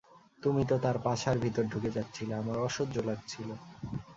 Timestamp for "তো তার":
0.65-0.97